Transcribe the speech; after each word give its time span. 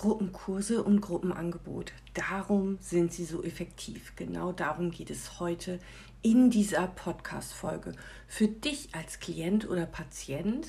Gruppenkurse 0.00 0.82
und 0.82 1.02
Gruppenangebote. 1.02 1.92
Darum 2.14 2.78
sind 2.80 3.12
sie 3.12 3.26
so 3.26 3.42
effektiv. 3.42 4.14
Genau 4.16 4.50
darum 4.50 4.90
geht 4.90 5.10
es 5.10 5.38
heute 5.40 5.78
in 6.22 6.48
dieser 6.48 6.86
Podcast-Folge. 6.86 7.92
Für 8.26 8.48
dich 8.48 8.94
als 8.94 9.20
Klient 9.20 9.68
oder 9.68 9.84
Patient 9.84 10.68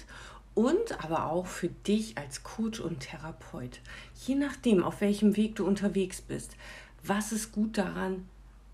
und 0.53 1.01
aber 1.01 1.31
auch 1.31 1.45
für 1.45 1.69
dich 1.69 2.17
als 2.17 2.43
Coach 2.43 2.81
und 2.81 2.99
Therapeut. 2.99 3.79
Je 4.27 4.35
nachdem, 4.35 4.83
auf 4.83 4.99
welchem 4.99 5.37
Weg 5.37 5.55
du 5.55 5.65
unterwegs 5.65 6.19
bist, 6.19 6.57
was 7.01 7.31
ist 7.31 7.53
gut 7.53 7.77
daran, 7.77 8.27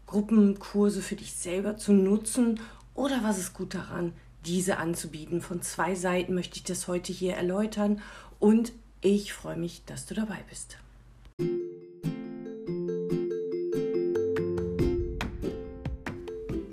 Gruppenkurse 0.07 1.03
für 1.03 1.17
dich 1.17 1.33
selber 1.33 1.77
zu 1.77 1.93
nutzen 1.93 2.59
oder 2.95 3.19
was 3.21 3.37
ist 3.37 3.53
gut 3.53 3.75
daran, 3.75 4.11
diese 4.43 4.77
anzubieten. 4.77 5.39
Von 5.39 5.61
zwei 5.61 5.93
Seiten 5.93 6.33
möchte 6.33 6.55
ich 6.55 6.63
das 6.63 6.87
heute 6.87 7.13
hier 7.13 7.35
erläutern 7.35 8.01
und 8.39 8.73
ich 9.01 9.33
freue 9.33 9.57
mich, 9.57 9.83
dass 9.85 10.05
du 10.05 10.15
dabei 10.15 10.39
bist. 10.49 10.77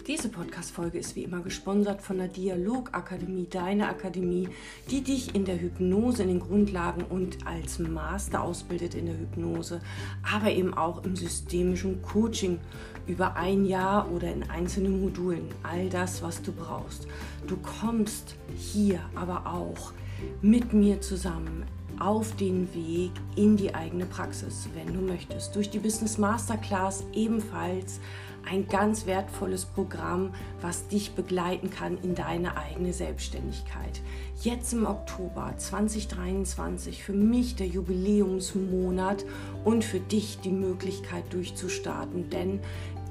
Diese 0.06 0.28
Podcast-Folge 0.28 0.98
ist 0.98 1.16
wie 1.16 1.24
immer 1.24 1.40
gesponsert 1.40 2.00
von 2.00 2.18
der 2.18 2.28
Dialogakademie, 2.28 3.46
deine 3.50 3.88
Akademie, 3.88 4.48
die 4.90 5.02
dich 5.02 5.34
in 5.34 5.44
der 5.44 5.60
Hypnose, 5.60 6.22
in 6.22 6.28
den 6.28 6.40
Grundlagen 6.40 7.02
und 7.04 7.46
als 7.46 7.78
Master 7.78 8.42
ausbildet 8.42 8.94
in 8.94 9.06
der 9.06 9.18
Hypnose, 9.18 9.80
aber 10.22 10.50
eben 10.50 10.72
auch 10.72 11.04
im 11.04 11.16
systemischen 11.16 12.00
Coaching 12.00 12.58
über 13.06 13.36
ein 13.36 13.66
Jahr 13.66 14.10
oder 14.10 14.32
in 14.32 14.48
einzelnen 14.48 15.00
Modulen. 15.00 15.48
All 15.62 15.88
das, 15.88 16.22
was 16.22 16.40
du 16.40 16.52
brauchst. 16.52 17.06
Du 17.46 17.56
kommst 17.56 18.36
hier 18.56 19.00
aber 19.14 19.46
auch 19.46 19.92
mit 20.40 20.72
mir 20.72 21.00
zusammen 21.00 21.64
auf 22.00 22.36
den 22.36 22.72
Weg 22.74 23.12
in 23.36 23.56
die 23.56 23.74
eigene 23.74 24.06
Praxis, 24.06 24.68
wenn 24.74 24.92
du 24.92 25.00
möchtest. 25.00 25.54
Durch 25.54 25.70
die 25.70 25.78
Business 25.78 26.18
Masterclass 26.18 27.04
ebenfalls 27.12 28.00
ein 28.48 28.68
ganz 28.68 29.06
wertvolles 29.06 29.64
Programm, 29.64 30.34
was 30.60 30.88
dich 30.88 31.12
begleiten 31.12 31.70
kann 31.70 31.98
in 32.02 32.14
deine 32.14 32.56
eigene 32.56 32.92
Selbstständigkeit. 32.92 34.02
Jetzt 34.42 34.72
im 34.72 34.86
Oktober 34.86 35.54
2023 35.56 37.02
für 37.02 37.12
mich 37.12 37.56
der 37.56 37.66
Jubiläumsmonat 37.66 39.24
und 39.64 39.84
für 39.84 40.00
dich 40.00 40.40
die 40.40 40.52
Möglichkeit 40.52 41.32
durchzustarten, 41.32 42.28
denn 42.30 42.60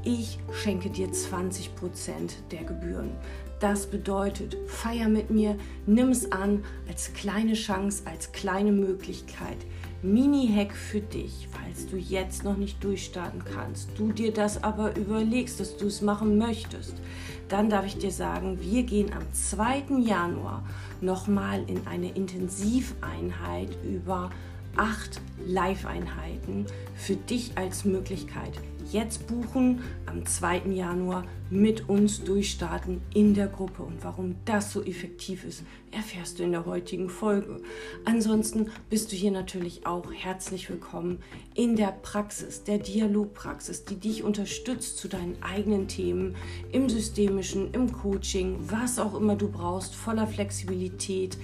ich 0.04 0.38
schenke 0.52 0.90
dir 0.90 1.08
20% 1.08 1.70
der 2.52 2.66
Gebühren. 2.66 3.12
Das 3.64 3.88
bedeutet, 3.88 4.58
feier 4.68 5.08
mit 5.08 5.30
mir, 5.30 5.56
nimm 5.86 6.10
es 6.10 6.30
an 6.34 6.66
als 6.86 7.14
kleine 7.14 7.54
Chance, 7.54 8.04
als 8.04 8.34
kleine 8.34 8.74
Möglichkeit. 8.74 9.56
Mini-Hack 10.02 10.74
für 10.74 11.00
dich, 11.00 11.48
falls 11.50 11.88
du 11.88 11.96
jetzt 11.96 12.44
noch 12.44 12.58
nicht 12.58 12.84
durchstarten 12.84 13.42
kannst, 13.46 13.88
du 13.98 14.12
dir 14.12 14.34
das 14.34 14.66
aber 14.66 14.98
überlegst, 14.98 15.62
dass 15.62 15.78
du 15.78 15.88
es 15.88 16.02
machen 16.02 16.38
möchtest, 16.38 16.96
dann 17.48 17.70
darf 17.70 17.86
ich 17.86 17.98
dir 17.98 18.12
sagen, 18.12 18.58
wir 18.60 18.84
gehen 18.84 19.14
am 19.14 19.32
2. 19.32 19.98
Januar 20.02 20.66
nochmal 21.00 21.64
in 21.68 21.88
eine 21.88 22.12
Intensiveinheit 22.12 23.70
über 23.86 24.30
acht 24.76 25.22
Live-Einheiten 25.46 26.66
für 26.96 27.16
dich 27.16 27.58
als 27.58 27.86
Möglichkeit. 27.86 28.60
Jetzt 28.94 29.26
buchen, 29.26 29.82
am 30.06 30.24
2. 30.24 30.68
Januar 30.68 31.26
mit 31.50 31.90
uns 31.90 32.24
durchstarten 32.24 33.02
in 33.16 33.34
der 33.34 33.48
Gruppe. 33.48 33.82
Und 33.82 34.04
warum 34.04 34.36
das 34.46 34.72
so 34.72 34.84
effektiv 34.84 35.46
ist, 35.46 35.64
erfährst 35.90 36.38
du 36.38 36.44
in 36.44 36.52
der 36.52 36.68
heutigen 36.68 37.10
Folge. 37.10 37.60
Ansonsten 38.06 38.70
bist 38.92 39.12
du 39.12 39.16
hier 39.16 39.32
natürlich 39.32 39.88
auch 39.88 40.14
herzlich 40.14 40.70
willkommen 40.70 41.18
in 41.56 41.76
der 41.76 41.88
Praxis, 41.88 42.66
der 42.66 42.78
Dialogpraxis, 42.78 43.84
die 43.86 43.96
dich 43.96 44.24
unterstützt 44.24 45.00
zu 45.00 45.08
deinen 45.08 45.42
eigenen 45.42 45.88
Themen 45.88 46.36
im 46.72 46.88
systemischen, 46.88 47.74
im 47.74 47.92
Coaching, 47.92 48.58
was 48.60 49.00
auch 49.00 49.16
immer 49.16 49.36
du 49.36 49.50
brauchst, 49.50 49.96
voller 49.96 50.28
Flexibilität. 50.28 51.40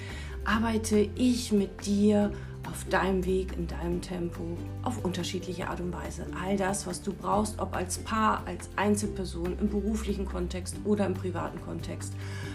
Arbeite 0.46 1.10
ich 1.16 1.52
mit 1.52 1.88
dir 1.88 2.32
auf 2.70 2.86
deinem 2.90 3.26
Weg, 3.26 3.54
in 3.58 3.68
deinem 3.68 4.02
Tempo, 4.02 4.42
auf 4.84 5.04
unterschiedliche 5.04 5.68
Art 5.68 5.80
und 5.80 5.94
Weise. 5.94 6.26
All 6.42 6.56
das, 6.58 6.86
was 6.88 7.02
du 7.02 7.14
brauchst, 7.14 7.60
ob 7.60 7.76
als 7.76 7.98
Paar, 8.00 8.44
als 8.46 8.70
Einzelperson, 8.76 9.58
im 9.60 9.70
beruflichen 9.70 10.26
Kontext 10.26 10.78
oder 10.86 11.06
im 11.06 11.14
privaten 11.14 11.60
Kontext, 11.62 12.14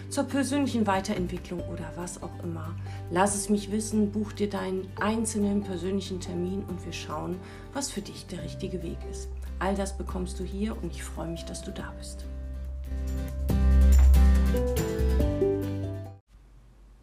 zur 0.08 0.24
persönlichen 0.24 0.86
Weiterentwicklung 0.86 1.60
oder 1.60 1.90
was 1.96 2.22
auch 2.22 2.42
immer. 2.42 2.74
Lass 3.10 3.34
es 3.34 3.48
mich 3.48 3.72
wissen, 3.72 4.12
buch 4.12 4.32
dir 4.32 4.48
deinen 4.48 4.86
einzelnen 5.00 5.62
persönlichen 5.62 6.20
Termin 6.20 6.64
und 6.68 6.84
wir 6.84 6.92
schauen, 6.92 7.36
was 7.72 7.90
für 7.90 8.00
dich 8.00 8.26
der 8.26 8.42
richtige 8.42 8.82
Weg 8.82 8.98
ist. 9.10 9.28
All 9.58 9.74
das 9.74 9.96
bekommst 9.96 10.38
du 10.38 10.44
hier 10.44 10.76
und 10.82 10.92
ich 10.92 11.02
freue 11.02 11.28
mich, 11.28 11.44
dass 11.44 11.62
du 11.62 11.70
da 11.70 11.92
bist. 11.98 12.24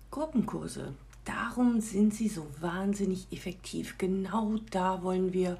Gruppenkurse 0.09 0.93
Darum 1.25 1.81
sind 1.81 2.15
sie 2.15 2.27
so 2.27 2.47
wahnsinnig 2.59 3.27
effektiv. 3.31 3.99
Genau 3.99 4.55
da 4.71 5.03
wollen 5.03 5.33
wir 5.33 5.57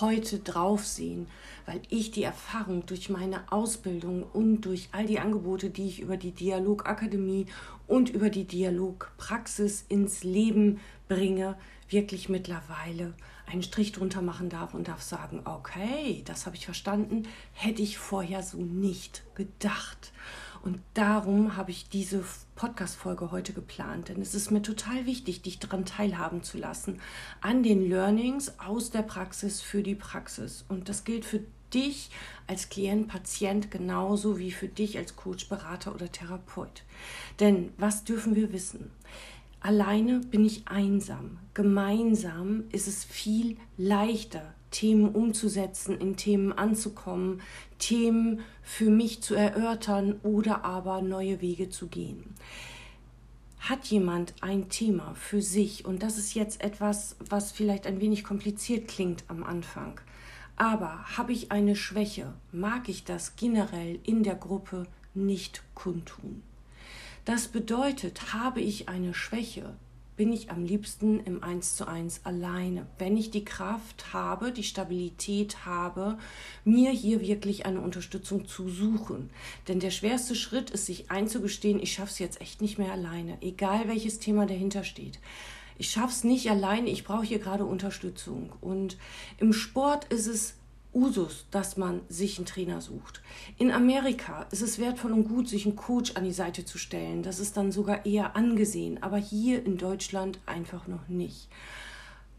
heute 0.00 0.40
drauf 0.40 0.84
sehen, 0.84 1.28
weil 1.66 1.80
ich 1.88 2.10
die 2.10 2.24
Erfahrung 2.24 2.84
durch 2.86 3.10
meine 3.10 3.52
Ausbildung 3.52 4.24
und 4.24 4.62
durch 4.62 4.88
all 4.90 5.06
die 5.06 5.20
Angebote, 5.20 5.70
die 5.70 5.86
ich 5.86 6.00
über 6.00 6.16
die 6.16 6.32
Dialogakademie 6.32 7.46
und 7.86 8.10
über 8.10 8.28
die 8.28 8.44
Dialogpraxis 8.44 9.84
ins 9.88 10.24
Leben 10.24 10.80
bringe, 11.06 11.56
wirklich 11.88 12.28
mittlerweile 12.28 13.14
einen 13.46 13.62
Strich 13.62 13.92
drunter 13.92 14.22
machen 14.22 14.48
darf 14.48 14.74
und 14.74 14.88
darf 14.88 15.02
sagen, 15.02 15.42
okay, 15.44 16.22
das 16.24 16.46
habe 16.46 16.56
ich 16.56 16.64
verstanden, 16.64 17.28
hätte 17.52 17.82
ich 17.82 17.98
vorher 17.98 18.42
so 18.42 18.58
nicht 18.58 19.22
gedacht. 19.36 20.12
Und 20.64 20.80
darum 20.94 21.58
habe 21.58 21.72
ich 21.72 21.90
diese 21.90 22.24
Podcast-Folge 22.54 23.30
heute 23.30 23.52
geplant, 23.52 24.08
denn 24.08 24.22
es 24.22 24.34
ist 24.34 24.50
mir 24.50 24.62
total 24.62 25.04
wichtig, 25.04 25.42
dich 25.42 25.58
daran 25.58 25.84
teilhaben 25.84 26.42
zu 26.42 26.56
lassen, 26.56 27.02
an 27.42 27.62
den 27.62 27.86
Learnings 27.86 28.58
aus 28.58 28.90
der 28.90 29.02
Praxis 29.02 29.60
für 29.60 29.82
die 29.82 29.94
Praxis. 29.94 30.64
Und 30.70 30.88
das 30.88 31.04
gilt 31.04 31.26
für 31.26 31.40
dich 31.74 32.08
als 32.46 32.70
Klient, 32.70 33.08
Patient 33.08 33.70
genauso 33.70 34.38
wie 34.38 34.52
für 34.52 34.68
dich 34.68 34.96
als 34.96 35.16
Coach, 35.16 35.50
Berater 35.50 35.94
oder 35.94 36.10
Therapeut. 36.10 36.82
Denn 37.40 37.74
was 37.76 38.04
dürfen 38.04 38.34
wir 38.34 38.50
wissen? 38.50 38.90
Alleine 39.60 40.20
bin 40.20 40.46
ich 40.46 40.66
einsam. 40.66 41.40
Gemeinsam 41.52 42.64
ist 42.72 42.88
es 42.88 43.04
viel 43.04 43.58
leichter, 43.76 44.54
Themen 44.74 45.10
umzusetzen, 45.10 46.00
in 46.00 46.16
Themen 46.16 46.52
anzukommen, 46.52 47.40
Themen 47.78 48.40
für 48.60 48.90
mich 48.90 49.22
zu 49.22 49.36
erörtern 49.36 50.18
oder 50.24 50.64
aber 50.64 51.00
neue 51.00 51.40
Wege 51.40 51.70
zu 51.70 51.86
gehen. 51.86 52.34
Hat 53.60 53.86
jemand 53.86 54.34
ein 54.40 54.68
Thema 54.68 55.14
für 55.14 55.42
sich, 55.42 55.84
und 55.84 56.02
das 56.02 56.18
ist 56.18 56.34
jetzt 56.34 56.60
etwas, 56.60 57.14
was 57.30 57.52
vielleicht 57.52 57.86
ein 57.86 58.00
wenig 58.00 58.24
kompliziert 58.24 58.88
klingt 58.88 59.22
am 59.28 59.44
Anfang, 59.44 60.00
aber 60.56 61.04
habe 61.16 61.32
ich 61.32 61.52
eine 61.52 61.76
Schwäche, 61.76 62.34
mag 62.50 62.88
ich 62.88 63.04
das 63.04 63.36
generell 63.36 64.00
in 64.02 64.24
der 64.24 64.34
Gruppe 64.34 64.88
nicht 65.14 65.62
kundtun. 65.74 66.42
Das 67.24 67.46
bedeutet, 67.46 68.34
habe 68.34 68.60
ich 68.60 68.88
eine 68.88 69.14
Schwäche, 69.14 69.76
bin 70.16 70.32
ich 70.32 70.50
am 70.50 70.64
liebsten 70.64 71.20
im 71.20 71.42
Eins 71.42 71.74
zu 71.74 71.86
eins 71.86 72.20
alleine. 72.24 72.86
Wenn 72.98 73.16
ich 73.16 73.30
die 73.30 73.44
Kraft 73.44 74.12
habe, 74.12 74.52
die 74.52 74.62
Stabilität 74.62 75.66
habe, 75.66 76.18
mir 76.64 76.90
hier 76.90 77.20
wirklich 77.20 77.66
eine 77.66 77.80
Unterstützung 77.80 78.46
zu 78.46 78.68
suchen. 78.68 79.30
Denn 79.68 79.80
der 79.80 79.90
schwerste 79.90 80.34
Schritt 80.34 80.70
ist, 80.70 80.86
sich 80.86 81.10
einzugestehen, 81.10 81.80
ich 81.80 81.92
schaffe 81.92 82.10
es 82.10 82.18
jetzt 82.18 82.40
echt 82.40 82.60
nicht 82.60 82.78
mehr 82.78 82.92
alleine, 82.92 83.38
egal 83.40 83.88
welches 83.88 84.18
Thema 84.18 84.46
dahinter 84.46 84.84
steht. 84.84 85.18
Ich 85.76 85.90
schaffe 85.90 86.12
es 86.12 86.24
nicht 86.24 86.48
alleine, 86.50 86.90
ich 86.90 87.04
brauche 87.04 87.24
hier 87.24 87.40
gerade 87.40 87.64
Unterstützung. 87.64 88.52
Und 88.60 88.96
im 89.38 89.52
Sport 89.52 90.04
ist 90.12 90.28
es 90.28 90.54
Usus, 90.94 91.46
dass 91.50 91.76
man 91.76 92.02
sich 92.08 92.38
einen 92.38 92.46
Trainer 92.46 92.80
sucht. 92.80 93.20
In 93.58 93.70
Amerika 93.72 94.46
ist 94.50 94.62
es 94.62 94.78
wertvoll 94.78 95.12
und 95.12 95.28
gut, 95.28 95.48
sich 95.48 95.66
einen 95.66 95.76
Coach 95.76 96.12
an 96.14 96.24
die 96.24 96.32
Seite 96.32 96.64
zu 96.64 96.78
stellen. 96.78 97.22
Das 97.22 97.40
ist 97.40 97.56
dann 97.56 97.72
sogar 97.72 98.06
eher 98.06 98.36
angesehen, 98.36 99.02
aber 99.02 99.16
hier 99.16 99.64
in 99.64 99.76
Deutschland 99.76 100.38
einfach 100.46 100.86
noch 100.86 101.08
nicht. 101.08 101.48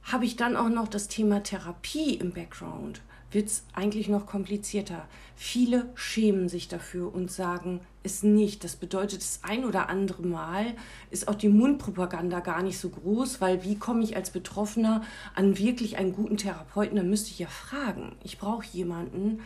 Habe 0.04 0.26
ich 0.26 0.36
dann 0.36 0.56
auch 0.56 0.70
noch 0.70 0.88
das 0.88 1.08
Thema 1.08 1.42
Therapie 1.42 2.14
im 2.14 2.32
Background? 2.32 3.02
Wird 3.36 3.50
es 3.50 3.64
eigentlich 3.74 4.08
noch 4.08 4.26
komplizierter. 4.26 5.06
Viele 5.36 5.90
schämen 5.94 6.50
sich 6.50 6.68
dafür 6.68 7.14
und 7.14 7.30
sagen 7.30 7.82
es 8.02 8.24
nicht. 8.24 8.64
Das 8.64 8.78
bedeutet, 8.78 9.20
das 9.20 9.42
ein 9.44 9.66
oder 9.66 9.90
andere 9.90 10.24
Mal 10.24 10.74
ist 11.12 11.28
auch 11.28 11.36
die 11.36 11.50
Mundpropaganda 11.50 12.40
gar 12.40 12.64
nicht 12.64 12.80
so 12.80 12.90
groß, 12.90 13.42
weil 13.42 13.64
wie 13.64 13.78
komme 13.78 14.04
ich 14.04 14.16
als 14.16 14.32
Betroffener 14.32 15.04
an 15.36 15.58
wirklich 15.60 15.98
einen 15.98 16.14
guten 16.14 16.38
Therapeuten? 16.38 16.96
Da 16.96 17.04
müsste 17.04 17.30
ich 17.30 17.40
ja 17.40 17.48
fragen. 17.48 18.16
Ich 18.24 18.38
brauche 18.40 18.66
jemanden, 18.72 19.42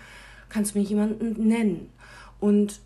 kannst 0.47 0.75
du 0.75 0.79
mir 0.79 0.85
jemanden 0.85 1.47
nennen? 1.47 1.89
Und 2.39 2.79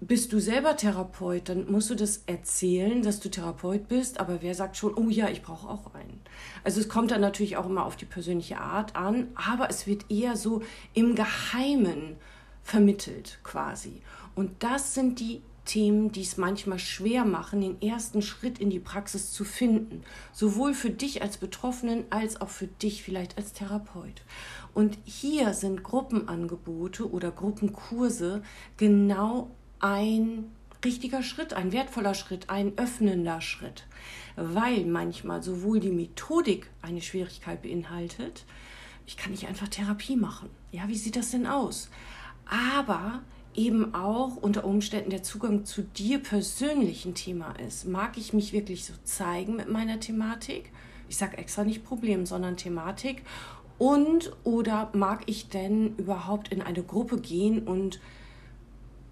bist 0.00 0.32
du 0.32 0.40
selber 0.40 0.76
Therapeut, 0.76 1.48
dann 1.48 1.70
musst 1.70 1.90
du 1.90 1.94
das 1.94 2.22
erzählen, 2.26 3.02
dass 3.02 3.20
du 3.20 3.28
Therapeut 3.28 3.88
bist, 3.88 4.18
aber 4.18 4.40
wer 4.40 4.54
sagt 4.54 4.76
schon, 4.76 4.94
oh 4.94 5.10
ja, 5.10 5.28
ich 5.28 5.42
brauche 5.42 5.68
auch 5.68 5.94
einen. 5.94 6.20
Also 6.64 6.80
es 6.80 6.88
kommt 6.88 7.10
dann 7.10 7.20
natürlich 7.20 7.58
auch 7.58 7.66
immer 7.66 7.84
auf 7.84 7.96
die 7.96 8.06
persönliche 8.06 8.58
Art 8.58 8.96
an, 8.96 9.28
aber 9.34 9.68
es 9.68 9.86
wird 9.86 10.10
eher 10.10 10.36
so 10.36 10.62
im 10.94 11.14
Geheimen 11.14 12.16
vermittelt 12.62 13.40
quasi. 13.42 14.00
Und 14.34 14.62
das 14.62 14.94
sind 14.94 15.20
die 15.20 15.42
Themen, 15.66 16.10
die 16.10 16.22
es 16.22 16.36
manchmal 16.36 16.78
schwer 16.78 17.24
machen, 17.24 17.60
den 17.60 17.80
ersten 17.82 18.22
Schritt 18.22 18.58
in 18.58 18.70
die 18.70 18.80
Praxis 18.80 19.32
zu 19.32 19.44
finden. 19.44 20.02
Sowohl 20.32 20.74
für 20.74 20.90
dich 20.90 21.22
als 21.22 21.36
Betroffenen 21.36 22.04
als 22.10 22.40
auch 22.40 22.48
für 22.48 22.66
dich 22.66 23.02
vielleicht 23.02 23.36
als 23.36 23.52
Therapeut. 23.52 24.22
Und 24.72 24.98
hier 25.04 25.52
sind 25.52 25.82
Gruppenangebote 25.82 27.10
oder 27.10 27.30
Gruppenkurse 27.30 28.42
genau 28.78 29.50
ein 29.80 30.44
richtiger 30.84 31.22
Schritt, 31.22 31.52
ein 31.52 31.72
wertvoller 31.72 32.14
Schritt, 32.14 32.48
ein 32.48 32.76
öffnender 32.78 33.40
Schritt, 33.40 33.86
weil 34.36 34.84
manchmal 34.86 35.42
sowohl 35.42 35.80
die 35.80 35.90
Methodik 35.90 36.70
eine 36.82 37.02
Schwierigkeit 37.02 37.62
beinhaltet, 37.62 38.44
ich 39.06 39.16
kann 39.16 39.32
nicht 39.32 39.48
einfach 39.48 39.68
Therapie 39.68 40.16
machen. 40.16 40.50
Ja, 40.70 40.86
wie 40.86 40.96
sieht 40.96 41.16
das 41.16 41.32
denn 41.32 41.46
aus? 41.46 41.90
Aber 42.46 43.22
eben 43.54 43.94
auch 43.94 44.36
unter 44.36 44.64
Umständen 44.64 45.10
der 45.10 45.22
Zugang 45.22 45.64
zu 45.64 45.82
dir 45.82 46.20
persönlich 46.20 47.04
ein 47.04 47.14
Thema 47.14 47.52
ist. 47.66 47.86
Mag 47.86 48.16
ich 48.16 48.32
mich 48.32 48.52
wirklich 48.52 48.84
so 48.84 48.92
zeigen 49.02 49.56
mit 49.56 49.68
meiner 49.68 49.98
Thematik? 49.98 50.70
Ich 51.08 51.16
sage 51.16 51.38
extra 51.38 51.64
nicht 51.64 51.84
Problem, 51.84 52.24
sondern 52.24 52.56
Thematik. 52.56 53.22
Und 53.78 54.32
oder 54.44 54.90
mag 54.92 55.22
ich 55.26 55.48
denn 55.48 55.96
überhaupt 55.96 56.48
in 56.48 56.62
eine 56.62 56.82
Gruppe 56.82 57.20
gehen 57.20 57.66
und 57.66 58.00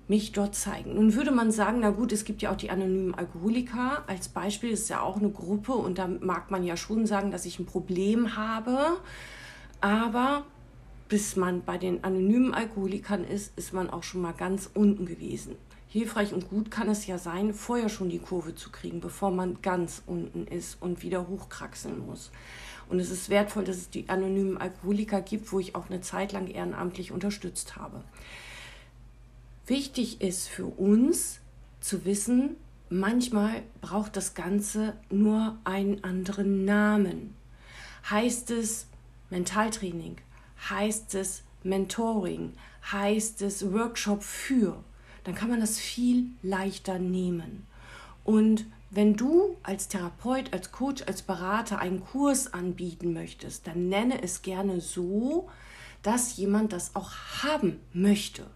mich 0.08 0.32
dort 0.32 0.54
zeigen. 0.54 0.94
Nun 0.94 1.14
würde 1.14 1.30
man 1.30 1.52
sagen, 1.52 1.80
na 1.80 1.90
gut, 1.90 2.12
es 2.12 2.24
gibt 2.24 2.40
ja 2.42 2.50
auch 2.50 2.56
die 2.56 2.70
anonymen 2.70 3.14
Alkoholiker 3.14 4.04
als 4.06 4.28
Beispiel, 4.28 4.70
ist 4.70 4.88
ja 4.88 5.02
auch 5.02 5.18
eine 5.18 5.30
Gruppe 5.30 5.72
und 5.72 5.98
da 5.98 6.08
mag 6.08 6.50
man 6.50 6.64
ja 6.64 6.76
schon 6.76 7.06
sagen, 7.06 7.30
dass 7.30 7.44
ich 7.44 7.58
ein 7.58 7.66
Problem 7.66 8.36
habe, 8.36 8.96
aber 9.80 10.44
bis 11.08 11.36
man 11.36 11.62
bei 11.62 11.78
den 11.78 12.04
anonymen 12.04 12.54
Alkoholikern 12.54 13.24
ist, 13.24 13.56
ist 13.56 13.72
man 13.72 13.90
auch 13.90 14.02
schon 14.02 14.22
mal 14.22 14.32
ganz 14.32 14.70
unten 14.74 15.06
gewesen. 15.06 15.56
Hilfreich 15.90 16.34
und 16.34 16.50
gut 16.50 16.70
kann 16.70 16.90
es 16.90 17.06
ja 17.06 17.16
sein, 17.16 17.54
vorher 17.54 17.88
schon 17.88 18.10
die 18.10 18.18
Kurve 18.18 18.54
zu 18.54 18.70
kriegen, 18.70 19.00
bevor 19.00 19.30
man 19.30 19.62
ganz 19.62 20.02
unten 20.06 20.46
ist 20.46 20.80
und 20.82 21.02
wieder 21.02 21.28
hochkraxeln 21.28 22.06
muss. 22.06 22.30
Und 22.90 23.00
es 23.00 23.10
ist 23.10 23.30
wertvoll, 23.30 23.64
dass 23.64 23.76
es 23.76 23.90
die 23.90 24.08
anonymen 24.08 24.58
Alkoholiker 24.58 25.22
gibt, 25.22 25.50
wo 25.50 25.60
ich 25.60 25.74
auch 25.74 25.88
eine 25.88 26.02
Zeit 26.02 26.32
lang 26.32 26.46
ehrenamtlich 26.46 27.10
unterstützt 27.12 27.76
habe. 27.76 28.02
Wichtig 29.68 30.22
ist 30.22 30.48
für 30.48 30.64
uns 30.64 31.40
zu 31.80 32.06
wissen, 32.06 32.56
manchmal 32.88 33.62
braucht 33.82 34.16
das 34.16 34.32
Ganze 34.32 34.96
nur 35.10 35.58
einen 35.64 36.02
anderen 36.04 36.64
Namen. 36.64 37.34
Heißt 38.08 38.50
es 38.50 38.86
Mentaltraining? 39.28 40.16
Heißt 40.70 41.14
es 41.16 41.42
Mentoring? 41.64 42.54
Heißt 42.90 43.42
es 43.42 43.70
Workshop 43.70 44.22
für? 44.22 44.82
Dann 45.24 45.34
kann 45.34 45.50
man 45.50 45.60
das 45.60 45.78
viel 45.78 46.28
leichter 46.42 46.98
nehmen. 46.98 47.66
Und 48.24 48.64
wenn 48.88 49.16
du 49.16 49.58
als 49.62 49.88
Therapeut, 49.88 50.50
als 50.54 50.72
Coach, 50.72 51.02
als 51.06 51.20
Berater 51.20 51.78
einen 51.78 52.00
Kurs 52.00 52.54
anbieten 52.54 53.12
möchtest, 53.12 53.66
dann 53.66 53.90
nenne 53.90 54.22
es 54.22 54.40
gerne 54.40 54.80
so, 54.80 55.50
dass 56.02 56.38
jemand 56.38 56.72
das 56.72 56.96
auch 56.96 57.12
haben 57.42 57.80
möchte 57.92 58.46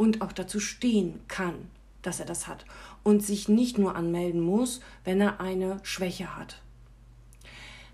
und 0.00 0.22
auch 0.22 0.32
dazu 0.32 0.60
stehen 0.60 1.20
kann, 1.28 1.56
dass 2.00 2.20
er 2.20 2.24
das 2.24 2.48
hat 2.48 2.64
und 3.02 3.22
sich 3.22 3.50
nicht 3.50 3.76
nur 3.76 3.96
anmelden 3.96 4.40
muss, 4.40 4.80
wenn 5.04 5.20
er 5.20 5.40
eine 5.40 5.78
Schwäche 5.82 6.38
hat. 6.38 6.62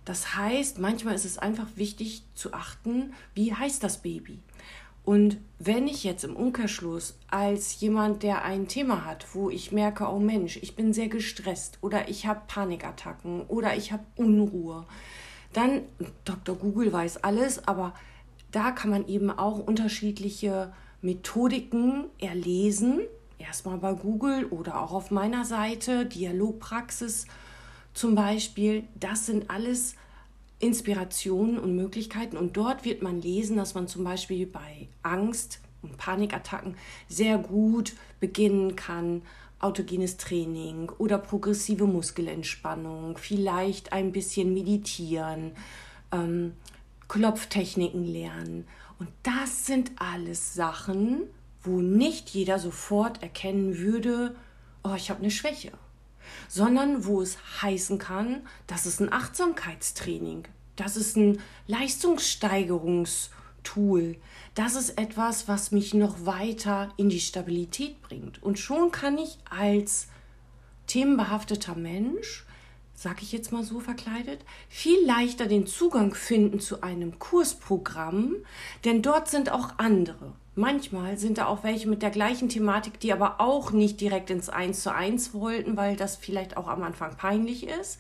Das 0.05 0.37
heißt, 0.37 0.79
manchmal 0.79 1.17
ist 1.17 1.25
es 1.25 1.37
einfach 1.37 1.67
wichtig 1.75 2.23
zu 2.33 2.53
achten, 2.53 3.13
wie 3.35 3.53
heißt 3.53 3.83
das 3.83 4.03
Baby. 4.03 4.39
Und 5.05 5.39
wenn 5.59 5.89
ich 5.89 6.05
jetzt 6.05 6.23
im 6.23 6.37
Umkehrschluss 6.37 7.19
als 7.29 7.81
jemand, 7.81 8.23
der 8.23 8.45
ein 8.45 8.69
Thema 8.69 9.05
hat, 9.05 9.35
wo 9.35 9.51
ich 9.51 9.73
merke, 9.73 10.09
oh 10.09 10.21
Mensch, 10.21 10.59
ich 10.59 10.77
bin 10.77 10.93
sehr 10.93 11.09
gestresst 11.09 11.79
oder 11.81 12.09
ich 12.09 12.29
habe 12.29 12.43
Panikattacken 12.47 13.43
oder 13.49 13.75
ich 13.75 13.91
habe 13.91 14.05
Unruhe, 14.15 14.87
dann, 15.53 15.83
Dr. 16.25 16.55
Google 16.55 16.93
weiß 16.93 17.25
alles, 17.25 17.67
aber 17.67 17.95
da 18.53 18.71
kann 18.71 18.91
man 18.91 19.09
eben 19.09 19.33
auch 19.33 19.59
unterschiedliche 19.59 20.73
Methodiken 21.07 22.07
erlesen, 22.19 23.01
erstmal 23.39 23.79
bei 23.79 23.93
Google 23.93 24.47
oder 24.47 24.83
auch 24.83 24.93
auf 24.93 25.11
meiner 25.13 25.45
Seite, 25.45 26.05
Dialogpraxis 26.05 27.27
zum 27.95 28.17
Beispiel. 28.17 28.83
Das 28.99 29.27
sind 29.27 29.49
alles 29.49 29.95
Inspirationen 30.59 31.59
und 31.59 31.77
Möglichkeiten. 31.77 32.37
Und 32.37 32.57
dort 32.57 32.85
wird 32.85 33.03
man 33.03 33.23
lesen, 33.23 33.57
dass 33.57 33.75
man 33.75 33.87
zum 33.87 34.03
Beispiel 34.03 34.47
bei 34.47 34.89
Angst 35.03 35.61
und 35.83 35.97
Panikattacken 35.97 36.77
sehr 37.09 37.39
gut 37.39 37.93
beginnen 38.19 38.75
kann, 38.75 39.23
autogenes 39.61 40.17
Training 40.17 40.91
oder 40.99 41.19
progressive 41.19 41.87
Muskelentspannung, 41.87 43.17
vielleicht 43.17 43.93
ein 43.93 44.11
bisschen 44.11 44.53
meditieren, 44.53 45.53
ähm, 46.13 46.53
Klopftechniken 47.09 48.05
lernen 48.05 48.67
und 48.99 49.09
das 49.23 49.67
sind 49.67 49.93
alles 49.97 50.55
Sachen, 50.55 51.25
wo 51.63 51.81
nicht 51.81 52.31
jeder 52.31 52.59
sofort 52.59 53.23
erkennen 53.23 53.79
würde, 53.79 54.35
oh, 54.83 54.95
ich 54.97 55.11
habe 55.11 55.21
eine 55.21 55.31
Schwäche, 55.31 55.73
sondern 56.49 57.05
wo 57.05 57.21
es 57.21 57.37
heißen 57.61 57.99
kann, 57.99 58.47
das 58.67 58.87
ist 58.87 59.01
ein 59.01 59.13
Achtsamkeitstraining, 59.13 60.45
das 60.77 60.97
ist 60.97 61.15
ein 61.17 61.43
Leistungssteigerungstool, 61.67 64.17
das 64.55 64.77
ist 64.77 64.99
etwas, 64.99 65.47
was 65.49 65.73
mich 65.73 65.93
noch 65.93 66.25
weiter 66.25 66.95
in 66.97 67.11
die 67.11 67.21
Stabilität 67.21 68.01
bringt. 68.01 68.43
Und 68.43 68.59
schon 68.59 68.91
kann 68.91 69.19
ich 69.19 69.37
als 69.51 70.09
themenbehafteter 70.87 71.75
Mensch 71.75 72.46
sag 72.97 73.23
ich 73.23 73.31
jetzt 73.31 73.53
mal 73.53 73.63
so 73.63 73.79
verkleidet, 73.79 74.41
viel 74.69 75.07
leichter 75.07 75.47
den 75.47 75.67
Zugang 75.67 76.15
finden 76.15 76.59
zu 76.59 76.83
einem 76.83 77.19
Kursprogramm, 77.19 78.37
denn 78.85 79.03
dort 79.03 79.29
sind 79.29 79.53
auch 79.53 79.75
andere. 79.77 80.33
Manchmal 80.55 81.19
sind 81.19 81.37
da 81.37 81.47
auch 81.47 81.63
welche 81.63 81.87
mit 81.87 82.01
der 82.01 82.11
gleichen 82.11 82.49
Thematik, 82.49 82.99
die 82.99 83.13
aber 83.13 83.43
auch 83.43 83.73
nicht 83.73 84.01
direkt 84.01 84.31
ins 84.31 84.49
Eins 84.49 84.83
zu 84.83 84.93
eins 84.93 85.35
wollten, 85.35 85.77
weil 85.77 85.97
das 85.97 86.17
vielleicht 86.17 86.57
auch 86.57 86.67
am 86.67 86.83
Anfang 86.83 87.15
peinlich 87.17 87.67
ist. 87.69 87.99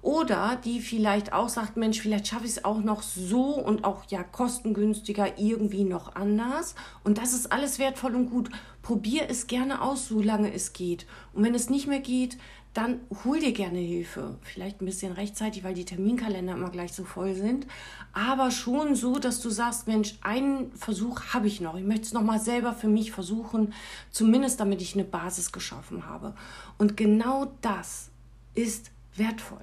Oder 0.00 0.56
die 0.64 0.80
vielleicht 0.80 1.32
auch 1.32 1.48
sagt, 1.48 1.76
Mensch, 1.76 2.00
vielleicht 2.00 2.28
schaffe 2.28 2.44
ich 2.44 2.52
es 2.52 2.64
auch 2.64 2.78
noch 2.78 3.02
so 3.02 3.56
und 3.56 3.82
auch 3.82 4.04
ja 4.10 4.22
kostengünstiger 4.22 5.38
irgendwie 5.38 5.82
noch 5.82 6.14
anders. 6.14 6.76
Und 7.02 7.18
das 7.18 7.32
ist 7.32 7.50
alles 7.50 7.80
wertvoll 7.80 8.14
und 8.14 8.30
gut. 8.30 8.48
Probier 8.82 9.24
es 9.28 9.48
gerne 9.48 9.82
aus, 9.82 10.06
solange 10.06 10.54
es 10.54 10.72
geht. 10.72 11.04
Und 11.32 11.42
wenn 11.42 11.56
es 11.56 11.68
nicht 11.68 11.88
mehr 11.88 11.98
geht, 11.98 12.38
dann 12.78 13.00
hol 13.24 13.40
dir 13.40 13.50
gerne 13.50 13.80
Hilfe. 13.80 14.38
Vielleicht 14.42 14.80
ein 14.80 14.86
bisschen 14.86 15.12
rechtzeitig, 15.12 15.64
weil 15.64 15.74
die 15.74 15.84
Terminkalender 15.84 16.52
immer 16.52 16.70
gleich 16.70 16.92
so 16.92 17.02
voll 17.02 17.34
sind. 17.34 17.66
Aber 18.12 18.52
schon 18.52 18.94
so, 18.94 19.18
dass 19.18 19.40
du 19.40 19.50
sagst, 19.50 19.88
Mensch, 19.88 20.14
einen 20.20 20.70
Versuch 20.76 21.34
habe 21.34 21.48
ich 21.48 21.60
noch. 21.60 21.76
Ich 21.76 21.84
möchte 21.84 22.04
es 22.04 22.12
nochmal 22.12 22.38
selber 22.38 22.72
für 22.74 22.86
mich 22.86 23.10
versuchen, 23.10 23.74
zumindest 24.12 24.60
damit 24.60 24.80
ich 24.80 24.94
eine 24.94 25.02
Basis 25.02 25.50
geschaffen 25.50 26.06
habe. 26.06 26.36
Und 26.78 26.96
genau 26.96 27.50
das 27.62 28.10
ist 28.54 28.92
wertvoll. 29.16 29.58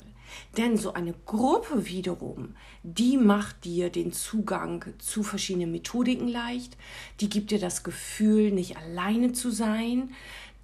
Denn 0.58 0.76
so 0.76 0.92
eine 0.92 1.14
Gruppe 1.26 1.86
wiederum, 1.88 2.56
die 2.84 3.16
macht 3.16 3.64
dir 3.64 3.90
den 3.90 4.12
Zugang 4.12 4.84
zu 4.98 5.24
verschiedenen 5.24 5.72
Methodiken 5.72 6.28
leicht, 6.28 6.76
die 7.22 7.30
gibt 7.30 7.52
dir 7.52 7.60
das 7.60 7.86
Gefühl, 7.86 8.52
nicht 8.52 8.76
alleine 8.76 9.32
zu 9.32 9.52
sein, 9.52 10.10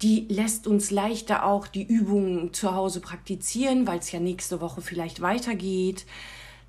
die 0.02 0.26
lässt 0.28 0.66
uns 0.66 0.90
leichter 0.90 1.44
auch 1.44 1.68
die 1.68 1.84
Übungen 1.84 2.52
zu 2.52 2.74
Hause 2.74 3.00
praktizieren, 3.00 3.86
weil 3.86 4.00
es 4.00 4.10
ja 4.10 4.18
nächste 4.18 4.60
Woche 4.60 4.80
vielleicht 4.80 5.20
weitergeht. 5.20 6.06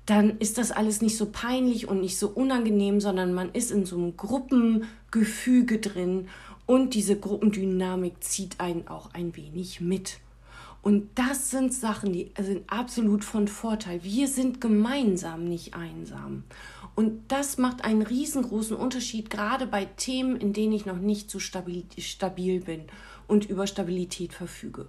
Dann 0.06 0.38
ist 0.38 0.58
das 0.58 0.70
alles 0.70 1.02
nicht 1.02 1.16
so 1.16 1.26
peinlich 1.26 1.88
und 1.88 2.00
nicht 2.00 2.18
so 2.18 2.28
unangenehm, 2.28 3.00
sondern 3.00 3.34
man 3.34 3.50
ist 3.52 3.72
in 3.72 3.86
so 3.86 3.96
einem 3.96 4.16
Gruppengefüge 4.16 5.78
drin 5.78 6.28
und 6.66 6.94
diese 6.94 7.18
Gruppendynamik 7.18 8.22
zieht 8.22 8.60
einen 8.60 8.86
auch 8.86 9.12
ein 9.14 9.34
wenig 9.36 9.80
mit. 9.80 10.18
Und 10.80 11.08
das 11.14 11.50
sind 11.50 11.72
Sachen, 11.72 12.12
die 12.12 12.30
sind 12.38 12.70
absolut 12.70 13.24
von 13.24 13.48
Vorteil. 13.48 14.04
Wir 14.04 14.28
sind 14.28 14.60
gemeinsam 14.60 15.44
nicht 15.44 15.74
einsam. 15.74 16.44
Und 16.94 17.32
das 17.32 17.56
macht 17.56 17.84
einen 17.84 18.02
riesengroßen 18.02 18.76
Unterschied, 18.76 19.30
gerade 19.30 19.66
bei 19.66 19.86
Themen, 19.86 20.36
in 20.36 20.52
denen 20.52 20.74
ich 20.74 20.84
noch 20.84 20.98
nicht 20.98 21.30
so 21.30 21.38
stabil, 21.38 21.84
stabil 21.98 22.60
bin 22.60 22.82
und 23.26 23.48
über 23.48 23.66
Stabilität 23.66 24.32
verfüge. 24.32 24.86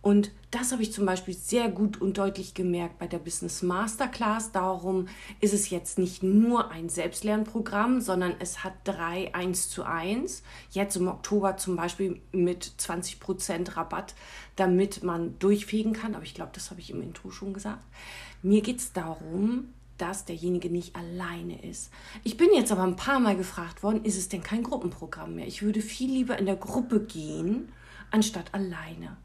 Und 0.00 0.30
das 0.52 0.70
habe 0.72 0.82
ich 0.82 0.92
zum 0.92 1.06
Beispiel 1.06 1.34
sehr 1.34 1.68
gut 1.68 2.00
und 2.00 2.18
deutlich 2.18 2.54
gemerkt 2.54 2.98
bei 2.98 3.08
der 3.08 3.18
Business 3.18 3.62
Masterclass. 3.62 4.52
Darum 4.52 5.08
ist 5.40 5.52
es 5.52 5.70
jetzt 5.70 5.98
nicht 5.98 6.22
nur 6.22 6.70
ein 6.70 6.88
Selbstlernprogramm, 6.88 8.00
sondern 8.00 8.34
es 8.38 8.62
hat 8.62 8.74
drei 8.84 9.34
1 9.34 9.70
zu 9.70 9.82
1. 9.82 10.44
Jetzt 10.70 10.96
im 10.96 11.08
Oktober 11.08 11.56
zum 11.56 11.74
Beispiel 11.76 12.20
mit 12.30 12.72
20% 12.78 13.76
Rabatt, 13.76 14.14
damit 14.54 15.02
man 15.02 15.36
durchfegen 15.40 15.92
kann. 15.92 16.14
Aber 16.14 16.24
ich 16.24 16.34
glaube, 16.34 16.52
das 16.54 16.70
habe 16.70 16.80
ich 16.80 16.90
im 16.90 17.02
Intro 17.02 17.30
schon 17.30 17.52
gesagt. 17.52 17.84
Mir 18.40 18.62
geht 18.62 18.78
es 18.78 18.92
darum, 18.92 19.74
dass 19.98 20.24
derjenige 20.24 20.70
nicht 20.70 20.96
alleine 20.96 21.62
ist. 21.62 21.90
Ich 22.24 22.36
bin 22.36 22.48
jetzt 22.54 22.72
aber 22.72 22.84
ein 22.84 22.96
paar 22.96 23.20
Mal 23.20 23.36
gefragt 23.36 23.82
worden, 23.82 24.04
ist 24.04 24.16
es 24.16 24.28
denn 24.28 24.42
kein 24.42 24.62
Gruppenprogramm 24.62 25.34
mehr? 25.34 25.46
Ich 25.46 25.62
würde 25.62 25.80
viel 25.80 26.10
lieber 26.10 26.38
in 26.38 26.46
der 26.46 26.56
Gruppe 26.56 27.00
gehen, 27.00 27.72
anstatt 28.10 28.54
alleine. 28.54 29.16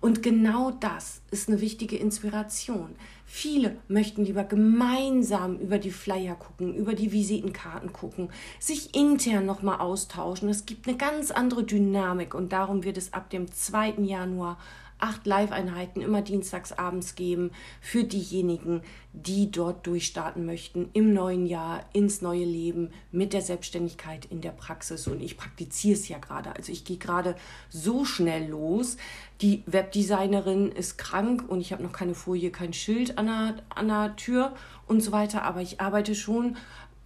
Und 0.00 0.22
genau 0.22 0.70
das 0.70 1.22
ist 1.30 1.48
eine 1.48 1.60
wichtige 1.60 1.96
Inspiration. 1.96 2.94
Viele 3.26 3.76
möchten 3.88 4.24
lieber 4.24 4.44
gemeinsam 4.44 5.58
über 5.58 5.78
die 5.78 5.90
Flyer 5.90 6.36
gucken, 6.36 6.74
über 6.74 6.94
die 6.94 7.10
Visitenkarten 7.10 7.92
gucken, 7.92 8.30
sich 8.60 8.94
intern 8.94 9.44
nochmal 9.44 9.80
austauschen. 9.80 10.48
Es 10.48 10.66
gibt 10.66 10.86
eine 10.86 10.96
ganz 10.96 11.30
andere 11.30 11.64
Dynamik 11.64 12.34
und 12.34 12.52
darum 12.52 12.84
wird 12.84 12.96
es 12.96 13.12
ab 13.12 13.28
dem 13.30 13.50
2. 13.50 13.94
Januar 14.02 14.58
acht 14.98 15.26
Live-Einheiten 15.26 16.00
immer 16.00 16.22
dienstags 16.22 16.72
abends 16.72 17.14
geben 17.14 17.50
für 17.80 18.04
diejenigen, 18.04 18.82
die 19.12 19.50
dort 19.50 19.86
durchstarten 19.86 20.44
möchten 20.44 20.90
im 20.92 21.12
neuen 21.12 21.46
Jahr, 21.46 21.84
ins 21.92 22.22
neue 22.22 22.44
Leben 22.44 22.90
mit 23.10 23.32
der 23.32 23.42
Selbstständigkeit 23.42 24.26
in 24.26 24.40
der 24.40 24.50
Praxis. 24.50 25.06
Und 25.06 25.22
ich 25.22 25.36
praktiziere 25.36 25.98
es 25.98 26.08
ja 26.08 26.18
gerade. 26.18 26.54
Also 26.54 26.72
ich 26.72 26.84
gehe 26.84 26.98
gerade 26.98 27.36
so 27.68 28.04
schnell 28.04 28.48
los. 28.48 28.96
Die 29.40 29.62
Webdesignerin 29.66 30.70
ist 30.72 30.98
krank 30.98 31.44
und 31.48 31.60
ich 31.60 31.72
habe 31.72 31.82
noch 31.82 31.92
keine 31.92 32.14
Folie, 32.14 32.50
kein 32.50 32.72
Schild 32.72 33.18
an 33.18 33.26
der, 33.26 33.54
an 33.70 33.88
der 33.88 34.16
Tür 34.16 34.54
und 34.86 35.00
so 35.00 35.12
weiter. 35.12 35.42
Aber 35.42 35.62
ich 35.62 35.80
arbeite 35.80 36.14
schon 36.14 36.56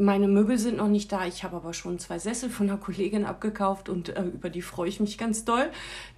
meine 0.03 0.29
Möbel 0.29 0.59
sind 0.59 0.79
noch 0.79 0.89
nicht 0.89 1.13
da. 1.13 1.27
Ich 1.27 1.45
habe 1.45 1.57
aber 1.57 1.73
schon 1.73 1.99
zwei 1.99 2.19
Sessel 2.19 2.51
von 2.51 2.69
einer 2.69 2.79
Kollegin 2.79 3.25
abgekauft 3.25 3.89
und 3.89 4.11
äh, 4.11 4.25
über 4.25 4.51
die 4.51 4.63
freue 4.63 4.89
ich 4.89 5.01
mich 5.01 5.17
ganz 5.17 5.45
doll. 5.45 5.71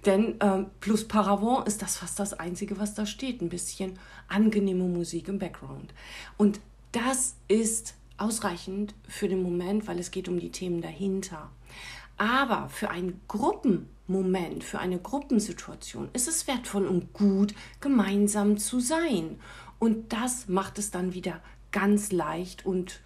Denn 0.05 0.39
äh, 0.41 0.65
plus 0.79 1.07
Paravent 1.07 1.67
ist 1.67 1.81
das 1.81 1.97
fast 1.97 2.19
das 2.19 2.33
Einzige, 2.33 2.79
was 2.79 2.93
da 2.93 3.05
steht. 3.05 3.41
Ein 3.41 3.49
bisschen 3.49 3.97
angenehme 4.27 4.85
Musik 4.85 5.27
im 5.27 5.39
Background. 5.39 5.93
Und 6.37 6.59
das 6.91 7.35
ist 7.47 7.95
ausreichend 8.17 8.93
für 9.07 9.27
den 9.27 9.43
Moment, 9.43 9.87
weil 9.87 9.99
es 9.99 10.11
geht 10.11 10.27
um 10.27 10.39
die 10.39 10.51
Themen 10.51 10.81
dahinter. 10.81 11.49
Aber 12.17 12.69
für 12.69 12.89
einen 12.89 13.21
Gruppenmoment, 13.27 14.63
für 14.63 14.79
eine 14.79 14.99
Gruppensituation 14.99 16.09
ist 16.13 16.27
es 16.27 16.47
wertvoll 16.47 16.87
und 16.87 17.13
gut, 17.13 17.53
gemeinsam 17.81 18.57
zu 18.57 18.79
sein. 18.79 19.37
Und 19.79 20.13
das 20.13 20.47
macht 20.47 20.79
es 20.79 20.91
dann 20.91 21.13
wieder 21.13 21.41
ganz 21.71 22.11
leicht 22.13 22.65
und 22.65 23.01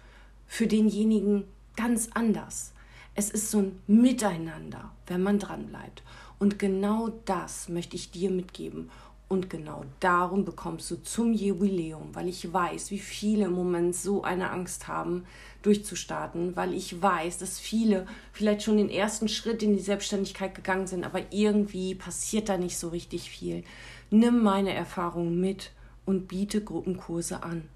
für 0.50 0.66
denjenigen 0.66 1.44
ganz 1.76 2.10
anders. 2.12 2.72
Es 3.14 3.30
ist 3.30 3.52
so 3.52 3.60
ein 3.60 3.80
Miteinander, 3.86 4.90
wenn 5.06 5.22
man 5.22 5.38
dran 5.38 5.68
bleibt. 5.68 6.02
Und 6.40 6.58
genau 6.58 7.10
das 7.24 7.68
möchte 7.68 7.94
ich 7.94 8.10
dir 8.10 8.30
mitgeben. 8.32 8.90
Und 9.28 9.48
genau 9.48 9.84
darum 10.00 10.44
bekommst 10.44 10.90
du 10.90 10.96
zum 10.96 11.32
Jubiläum, 11.32 12.12
weil 12.14 12.26
ich 12.28 12.52
weiß, 12.52 12.90
wie 12.90 12.98
viele 12.98 13.44
im 13.44 13.52
Moment 13.52 13.94
so 13.94 14.24
eine 14.24 14.50
Angst 14.50 14.88
haben, 14.88 15.24
durchzustarten, 15.62 16.56
weil 16.56 16.74
ich 16.74 17.00
weiß, 17.00 17.38
dass 17.38 17.60
viele 17.60 18.08
vielleicht 18.32 18.62
schon 18.62 18.76
den 18.76 18.90
ersten 18.90 19.28
Schritt 19.28 19.62
in 19.62 19.76
die 19.76 19.82
Selbstständigkeit 19.82 20.56
gegangen 20.56 20.88
sind, 20.88 21.04
aber 21.04 21.22
irgendwie 21.30 21.94
passiert 21.94 22.48
da 22.48 22.58
nicht 22.58 22.76
so 22.76 22.88
richtig 22.88 23.30
viel. 23.30 23.62
Nimm 24.10 24.42
meine 24.42 24.74
Erfahrung 24.74 25.38
mit 25.40 25.70
und 26.06 26.26
biete 26.26 26.60
Gruppenkurse 26.60 27.44
an. 27.44 27.68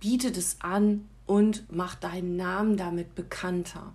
Biete 0.00 0.32
das 0.32 0.58
an 0.60 1.08
und 1.26 1.64
mach 1.70 1.94
deinen 1.94 2.36
Namen 2.36 2.76
damit 2.76 3.14
bekannter. 3.14 3.92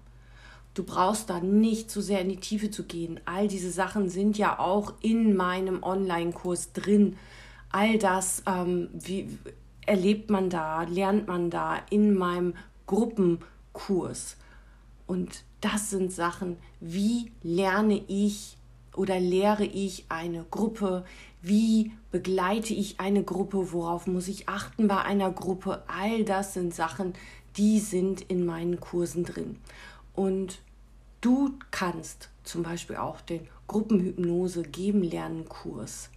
Du 0.74 0.84
brauchst 0.84 1.30
da 1.30 1.40
nicht 1.40 1.92
zu 1.92 2.02
sehr 2.02 2.22
in 2.22 2.30
die 2.30 2.38
Tiefe 2.38 2.72
zu 2.72 2.84
gehen. 2.84 3.20
All 3.26 3.48
diese 3.48 3.72
Sachen 3.72 4.10
sind 4.10 4.38
ja 4.38 4.60
auch 4.60 4.94
in 5.02 5.36
meinem 5.36 5.84
Online-Kurs 5.84 6.74
drin. 6.74 7.18
All 7.72 7.98
das 7.98 8.44
ähm, 8.46 8.90
wie, 8.94 9.38
erlebt 9.86 10.30
man 10.30 10.50
da, 10.50 10.84
lernt 10.84 11.28
man 11.28 11.50
da 11.50 11.78
in 11.90 12.14
meinem 12.14 12.54
Gruppenkurs. 12.86 14.38
Und 15.08 15.44
das 15.62 15.90
sind 15.90 16.14
Sachen, 16.14 16.58
wie 16.80 17.32
lerne 17.42 18.02
ich 18.08 18.59
oder 19.00 19.18
lehre 19.18 19.64
ich 19.64 20.04
eine 20.10 20.44
Gruppe, 20.52 21.06
wie 21.42 21.94
begleite 22.12 22.74
ich 22.74 23.00
eine 23.00 23.24
Gruppe, 23.24 23.72
worauf 23.72 24.08
muss 24.08 24.28
ich 24.28 24.50
achten 24.50 24.90
bei 24.90 25.02
einer 25.02 25.32
Gruppe. 25.32 25.84
All 25.88 26.26
das 26.26 26.54
sind 26.54 26.76
Sachen, 26.76 27.14
die 27.56 27.80
sind 27.80 28.20
in 28.20 28.46
meinen 28.46 28.82
Kursen 28.82 29.24
drin. 29.24 29.56
Und 30.14 30.60
du 31.22 31.54
kannst 31.72 32.30
zum 32.44 32.62
Beispiel 32.62 32.98
auch 32.98 33.22
den 33.22 33.48
Gruppenhypnose 33.68 34.64
geben 34.64 35.04
lernen 35.04 35.48
Kurs 35.48 36.10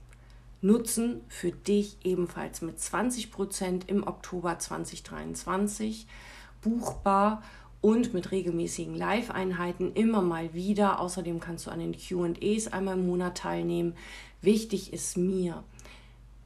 nutzen 0.61 1.21
für 1.29 1.51
dich 1.51 1.97
ebenfalls 2.05 2.63
mit 2.63 2.79
20% 2.79 3.89
im 3.89 4.07
Oktober 4.07 4.59
2023 4.59 6.07
buchbar 6.63 7.43
und 7.83 8.15
mit 8.15 8.31
regelmäßigen 8.31 8.95
Live-Einheiten 8.95 9.93
immer 9.93 10.23
mal 10.23 10.55
wieder. 10.55 11.01
Außerdem 11.01 11.41
kannst 11.41 11.67
du 11.67 11.71
an 11.71 11.81
den 11.81 11.93
QAs 11.93 12.73
einmal 12.73 12.99
im 12.99 13.07
Monat 13.07 13.37
teilnehmen. 13.37 13.95
Wichtig 14.41 14.93
ist 14.95 15.19
mir, 15.19 15.63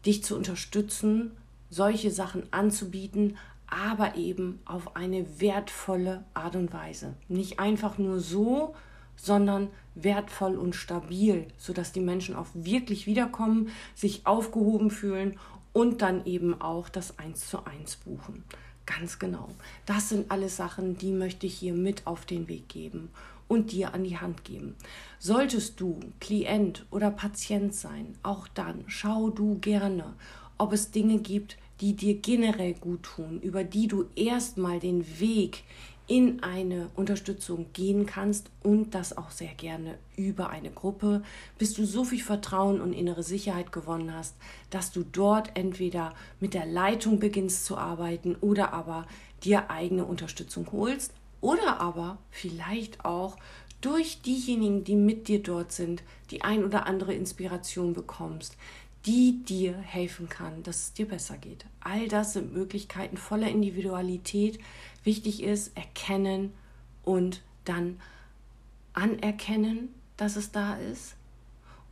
dich 0.04 0.24
zu 0.24 0.34
unterstützen, 0.34 1.30
solche 1.70 2.10
Sachen 2.10 2.52
anzubieten, 2.52 3.36
aber 3.68 4.16
eben 4.16 4.60
auf 4.64 4.96
eine 4.96 5.40
wertvolle 5.40 6.24
Art 6.34 6.56
und 6.56 6.72
Weise. 6.72 7.14
Nicht 7.28 7.58
einfach 7.58 7.98
nur 7.98 8.18
so, 8.20 8.74
sondern 9.16 9.68
wertvoll 9.94 10.56
und 10.56 10.74
stabil, 10.74 11.46
sodass 11.58 11.92
die 11.92 12.00
Menschen 12.00 12.36
auch 12.36 12.48
wirklich 12.54 13.06
wiederkommen, 13.06 13.70
sich 13.94 14.26
aufgehoben 14.26 14.90
fühlen 14.90 15.38
und 15.72 16.00
dann 16.00 16.24
eben 16.24 16.60
auch 16.60 16.88
das 16.88 17.18
Eins 17.18 17.48
zu 17.48 17.66
eins 17.66 17.96
buchen. 17.96 18.44
Ganz 18.86 19.18
genau. 19.18 19.48
Das 19.84 20.08
sind 20.08 20.30
alles 20.30 20.56
Sachen, 20.56 20.96
die 20.96 21.12
möchte 21.12 21.46
ich 21.46 21.58
hier 21.58 21.74
mit 21.74 22.06
auf 22.06 22.24
den 22.24 22.48
Weg 22.48 22.68
geben 22.68 23.10
und 23.48 23.72
dir 23.72 23.94
an 23.94 24.04
die 24.04 24.18
Hand 24.18 24.44
geben. 24.44 24.76
Solltest 25.18 25.80
du 25.80 26.00
Klient 26.20 26.86
oder 26.90 27.10
Patient 27.10 27.74
sein, 27.74 28.16
auch 28.22 28.48
dann 28.48 28.84
schau 28.86 29.30
du 29.30 29.58
gerne, 29.58 30.14
ob 30.58 30.72
es 30.72 30.90
Dinge 30.90 31.18
gibt, 31.18 31.58
die 31.80 31.94
dir 31.94 32.14
generell 32.14 32.74
gut 32.74 33.02
tun, 33.02 33.40
über 33.42 33.64
die 33.64 33.88
du 33.88 34.06
erstmal 34.14 34.80
den 34.80 35.20
Weg 35.20 35.64
in 36.08 36.42
eine 36.42 36.88
Unterstützung 36.94 37.66
gehen 37.72 38.06
kannst 38.06 38.50
und 38.62 38.94
das 38.94 39.16
auch 39.16 39.30
sehr 39.30 39.54
gerne 39.54 39.98
über 40.16 40.50
eine 40.50 40.70
Gruppe, 40.70 41.22
bis 41.58 41.74
du 41.74 41.84
so 41.84 42.04
viel 42.04 42.22
Vertrauen 42.22 42.80
und 42.80 42.92
innere 42.92 43.24
Sicherheit 43.24 43.72
gewonnen 43.72 44.14
hast, 44.14 44.36
dass 44.70 44.92
du 44.92 45.02
dort 45.02 45.50
entweder 45.54 46.14
mit 46.38 46.54
der 46.54 46.66
Leitung 46.66 47.18
beginnst 47.18 47.66
zu 47.66 47.76
arbeiten 47.76 48.36
oder 48.40 48.72
aber 48.72 49.06
dir 49.42 49.70
eigene 49.70 50.04
Unterstützung 50.04 50.68
holst 50.70 51.12
oder 51.40 51.80
aber 51.80 52.18
vielleicht 52.30 53.04
auch 53.04 53.36
durch 53.80 54.22
diejenigen, 54.22 54.84
die 54.84 54.96
mit 54.96 55.28
dir 55.28 55.42
dort 55.42 55.70
sind, 55.72 56.02
die 56.30 56.42
ein 56.42 56.64
oder 56.64 56.86
andere 56.86 57.14
Inspiration 57.14 57.92
bekommst, 57.92 58.56
die 59.06 59.44
dir 59.44 59.76
helfen 59.76 60.28
kann, 60.28 60.62
dass 60.64 60.82
es 60.82 60.92
dir 60.92 61.06
besser 61.06 61.36
geht. 61.36 61.64
All 61.80 62.08
das 62.08 62.32
sind 62.32 62.52
Möglichkeiten 62.52 63.16
voller 63.16 63.48
Individualität. 63.48 64.58
Wichtig 65.04 65.42
ist 65.42 65.76
erkennen 65.76 66.52
und 67.04 67.42
dann 67.64 68.00
anerkennen, 68.92 69.94
dass 70.16 70.36
es 70.36 70.50
da 70.50 70.74
ist 70.74 71.14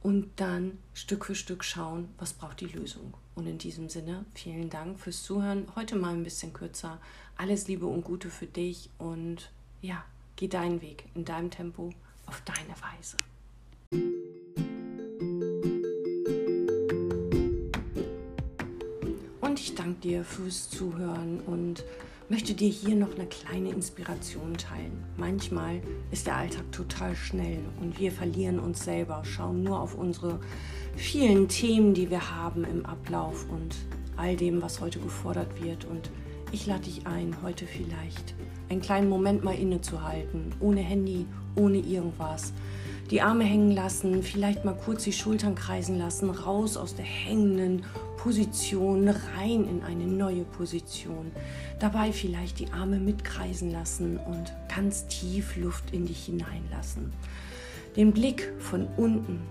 und 0.03 0.29
dann 0.37 0.79
Stück 0.93 1.25
für 1.27 1.35
Stück 1.35 1.65
schauen, 1.65 2.09
was 2.19 2.33
braucht 2.33 2.61
die 2.61 2.67
Lösung. 2.67 3.15
Und 3.37 3.47
in 3.47 3.59
diesem 3.59 3.89
Sinne, 3.89 4.25
vielen 4.35 4.71
Dank 4.71 4.99
fürs 5.01 5.23
Zuhören. 5.23 5.67
Heute 5.77 5.97
mal 5.97 6.15
ein 6.15 6.25
bisschen 6.25 6.53
kürzer. 6.53 7.01
Alles 7.37 7.69
Liebe 7.69 7.87
und 7.87 8.05
Gute 8.05 8.29
für 8.29 8.47
dich 8.47 8.91
und 8.99 9.51
ja, 9.83 10.05
geh 10.37 10.49
deinen 10.49 10.83
Weg 10.83 11.05
in 11.15 11.25
deinem 11.25 11.51
Tempo 11.51 11.91
auf 12.27 12.43
deine 12.43 12.75
Weise. 12.81 13.17
Dir 20.05 20.23
fürs 20.23 20.69
Zuhören 20.69 21.41
und 21.47 21.83
möchte 22.29 22.55
dir 22.55 22.69
hier 22.69 22.95
noch 22.95 23.15
eine 23.15 23.27
kleine 23.27 23.71
Inspiration 23.71 24.55
teilen. 24.57 25.03
Manchmal 25.17 25.81
ist 26.11 26.27
der 26.27 26.37
Alltag 26.37 26.71
total 26.73 27.17
schnell 27.17 27.61
und 27.81 27.99
wir 27.99 28.13
verlieren 28.13 28.59
uns 28.59 28.85
selber, 28.85 29.23
schauen 29.25 29.63
nur 29.63 29.81
auf 29.81 29.95
unsere 29.95 30.41
vielen 30.97 31.49
Themen, 31.49 31.95
die 31.95 32.11
wir 32.11 32.37
haben 32.37 32.65
im 32.65 32.85
Ablauf 32.87 33.47
und 33.49 33.77
all 34.17 34.37
dem, 34.37 34.63
was 34.63 34.81
heute 34.81 35.01
gefordert 35.01 35.63
wird. 35.63 35.87
Und 35.87 36.11
ich 36.53 36.67
lade 36.67 36.85
dich 36.85 37.07
ein, 37.07 37.37
heute 37.43 37.67
vielleicht 37.67 38.35
einen 38.69 38.81
kleinen 38.81 39.09
Moment 39.09 39.43
mal 39.43 39.59
innezuhalten, 39.59 40.55
ohne 40.61 40.81
Handy, 40.81 41.27
ohne 41.57 41.79
irgendwas 41.79 42.53
Die 43.11 43.21
Arme 43.21 43.45
hängen 43.45 43.71
lassen, 43.71 44.23
vielleicht 44.23 44.65
mal 44.65 44.75
kurz 44.75 45.05
die 45.05 45.13
Schultern 45.13 45.55
kreisen 45.55 45.99
lassen, 45.99 46.31
raus 46.31 46.79
aus 46.79 46.95
der 46.95 47.05
hängenden 47.05 47.85
Position, 48.17 49.09
rein 49.09 49.69
in 49.69 49.83
eine 49.83 50.07
neue 50.07 50.45
Position. 50.45 51.31
Dabei 51.79 52.13
vielleicht 52.13 52.61
die 52.61 52.73
Arme 52.73 52.99
mitkreisen 52.99 53.71
lassen 53.71 54.17
und 54.17 54.55
ganz 54.75 55.07
tief 55.09 55.57
Luft 55.57 55.93
in 55.93 56.07
dich 56.07 56.25
hineinlassen. 56.25 57.13
Den 57.95 58.13
Blick 58.13 58.51
von 58.59 58.89
unten 58.97 59.43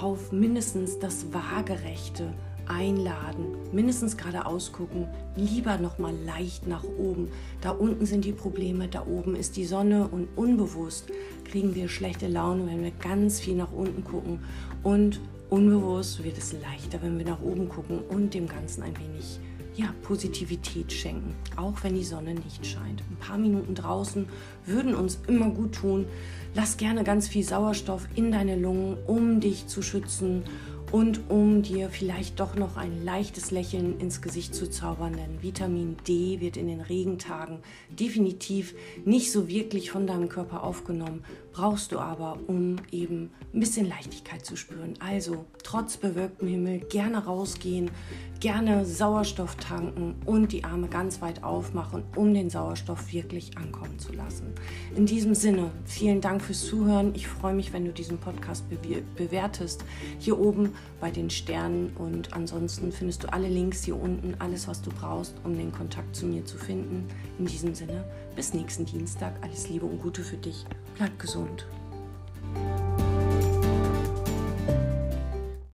auf 0.00 0.32
mindestens 0.32 0.98
das 0.98 1.32
Waagerechte 1.32 2.34
einladen, 2.68 3.56
mindestens 3.72 4.16
geradeaus 4.16 4.72
gucken, 4.72 5.06
lieber 5.36 5.78
noch 5.78 5.98
mal 5.98 6.14
leicht 6.26 6.66
nach 6.66 6.84
oben. 6.84 7.28
Da 7.60 7.70
unten 7.70 8.06
sind 8.06 8.24
die 8.24 8.32
Probleme, 8.32 8.88
da 8.88 9.06
oben 9.06 9.34
ist 9.34 9.56
die 9.56 9.64
Sonne 9.64 10.08
und 10.08 10.28
unbewusst 10.36 11.10
kriegen 11.48 11.74
wir 11.74 11.88
schlechte 11.88 12.28
Laune, 12.28 12.66
wenn 12.66 12.82
wir 12.82 12.90
ganz 12.90 13.40
viel 13.40 13.54
nach 13.54 13.72
unten 13.72 14.04
gucken 14.04 14.40
und 14.82 15.20
unbewusst 15.50 16.22
wird 16.22 16.36
es 16.38 16.52
leichter, 16.52 17.00
wenn 17.02 17.18
wir 17.18 17.24
nach 17.24 17.40
oben 17.42 17.68
gucken 17.68 18.00
und 18.08 18.34
dem 18.34 18.46
Ganzen 18.46 18.82
ein 18.82 18.94
wenig 18.98 19.40
ja, 19.76 19.94
Positivität 20.02 20.92
schenken, 20.92 21.34
auch 21.56 21.82
wenn 21.82 21.94
die 21.94 22.04
Sonne 22.04 22.34
nicht 22.34 22.66
scheint. 22.66 23.00
Ein 23.10 23.16
paar 23.20 23.38
Minuten 23.38 23.74
draußen 23.74 24.26
würden 24.66 24.94
uns 24.94 25.20
immer 25.28 25.50
gut 25.50 25.76
tun. 25.76 26.06
Lass 26.54 26.76
gerne 26.76 27.04
ganz 27.04 27.28
viel 27.28 27.44
Sauerstoff 27.44 28.08
in 28.16 28.32
deine 28.32 28.56
Lungen, 28.56 28.96
um 29.06 29.40
dich 29.40 29.68
zu 29.68 29.80
schützen 29.80 30.42
und 30.90 31.28
um 31.28 31.62
dir 31.62 31.90
vielleicht 31.90 32.40
doch 32.40 32.54
noch 32.54 32.76
ein 32.76 33.04
leichtes 33.04 33.50
Lächeln 33.50 34.00
ins 34.00 34.22
Gesicht 34.22 34.54
zu 34.54 34.70
zaubern, 34.70 35.12
denn 35.12 35.42
Vitamin 35.42 35.96
D 36.06 36.40
wird 36.40 36.56
in 36.56 36.66
den 36.66 36.80
Regentagen 36.80 37.58
definitiv 37.90 38.74
nicht 39.04 39.30
so 39.30 39.48
wirklich 39.48 39.90
von 39.90 40.06
deinem 40.06 40.28
Körper 40.28 40.62
aufgenommen, 40.62 41.24
brauchst 41.58 41.90
du 41.90 41.98
aber, 41.98 42.38
um 42.46 42.76
eben 42.92 43.30
ein 43.52 43.58
bisschen 43.58 43.88
Leichtigkeit 43.88 44.46
zu 44.46 44.54
spüren. 44.54 44.94
Also 45.00 45.44
trotz 45.64 45.96
bewölktem 45.96 46.46
Himmel 46.46 46.78
gerne 46.78 47.24
rausgehen, 47.24 47.90
gerne 48.38 48.86
Sauerstoff 48.86 49.56
tanken 49.56 50.14
und 50.24 50.52
die 50.52 50.62
Arme 50.62 50.86
ganz 50.86 51.20
weit 51.20 51.42
aufmachen, 51.42 52.04
um 52.14 52.32
den 52.32 52.48
Sauerstoff 52.48 53.12
wirklich 53.12 53.58
ankommen 53.58 53.98
zu 53.98 54.12
lassen. 54.12 54.52
In 54.94 55.06
diesem 55.06 55.34
Sinne, 55.34 55.72
vielen 55.84 56.20
Dank 56.20 56.42
fürs 56.42 56.64
Zuhören. 56.64 57.12
Ich 57.16 57.26
freue 57.26 57.54
mich, 57.54 57.72
wenn 57.72 57.84
du 57.84 57.92
diesen 57.92 58.18
Podcast 58.18 58.64
bewertest. 59.16 59.84
Hier 60.20 60.38
oben 60.38 60.74
bei 61.00 61.10
den 61.10 61.28
Sternen 61.28 61.90
und 61.96 62.34
ansonsten 62.34 62.92
findest 62.92 63.24
du 63.24 63.32
alle 63.32 63.48
Links 63.48 63.82
hier 63.82 64.00
unten, 64.00 64.36
alles, 64.38 64.68
was 64.68 64.80
du 64.80 64.90
brauchst, 64.90 65.34
um 65.42 65.56
den 65.56 65.72
Kontakt 65.72 66.14
zu 66.14 66.24
mir 66.24 66.44
zu 66.44 66.56
finden. 66.56 67.08
In 67.40 67.46
diesem 67.46 67.74
Sinne, 67.74 68.04
bis 68.36 68.54
nächsten 68.54 68.86
Dienstag. 68.86 69.34
Alles 69.42 69.68
Liebe 69.68 69.86
und 69.86 70.00
Gute 70.00 70.22
für 70.22 70.36
dich. 70.36 70.64
Bleib 70.98 71.16
gesund. 71.16 71.64